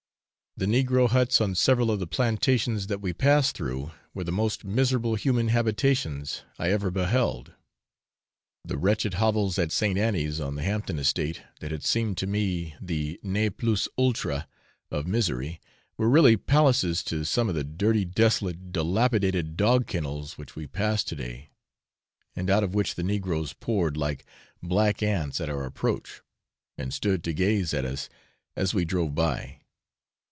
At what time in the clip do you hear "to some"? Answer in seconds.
17.03-17.47